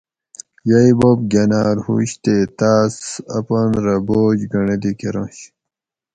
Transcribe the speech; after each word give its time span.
یئ 0.69 0.89
بوب 0.99 1.19
گناۤر 1.31 1.77
ہُوش 1.85 2.11
تے 2.23 2.35
تاۤس 2.57 2.95
اپان 3.37 3.71
رہ 3.85 3.95
بوجھ 4.07 4.43
گنڑلی 4.51 4.91
کرنش 4.99 5.37